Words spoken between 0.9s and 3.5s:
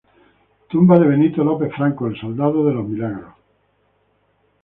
de Benito López Franco, el Soldado de los Milagros